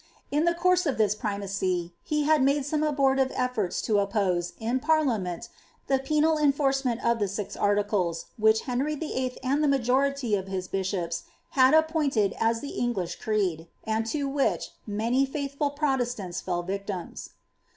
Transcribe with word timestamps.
In 0.31 0.45
the 0.45 0.55
course 0.55 0.87
of 0.87 0.95
^ 0.95 0.97
this 0.97 1.13
primacy, 1.13 1.93
he 2.01 2.23
had 2.23 2.41
made 2.41 2.65
some 2.65 2.81
abortive 2.81 3.31
efforts 3.35 3.83
to 3.83 3.99
oppose, 3.99 4.53
in 4.57 4.79
purllsmenti 4.79 5.47
the 5.85 5.99
penni 5.99 6.41
enforcement 6.41 7.05
of 7.05 7.19
the 7.19 7.27
six 7.27 7.55
articles, 7.55 8.25
which 8.35 8.61
Henry 8.61 8.95
V'HI. 8.97 9.37
and 9.43 9.63
the 9.63 9.67
ma 9.67 9.77
jority 9.77 10.35
of 10.39 10.47
his 10.47 10.67
bishops 10.67 11.25
had 11.51 11.75
appointed 11.75 12.33
as 12.39 12.61
the 12.61 12.69
English 12.79 13.17
creed, 13.19 13.67
and 13.83 14.07
to 14.07 14.27
which 14.27 14.71
many 14.87 15.23
faithful 15.23 15.69
Protestants 15.69 16.41
fell 16.41 16.63
victims. 16.63 17.33